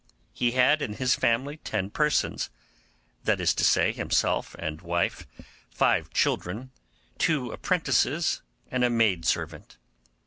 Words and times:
He 0.33 0.53
had 0.53 0.81
in 0.81 0.93
his 0.93 1.13
family 1.13 1.57
ten 1.57 1.91
persons; 1.91 2.49
that 3.23 3.39
is 3.39 3.53
to 3.53 3.63
say, 3.63 3.91
himself 3.91 4.55
and 4.57 4.81
wife, 4.81 5.27
five 5.69 6.09
children, 6.11 6.71
two 7.19 7.51
apprentices, 7.51 8.41
and 8.71 8.83
a 8.83 8.89
maid 8.89 9.25
servant. 9.25 9.77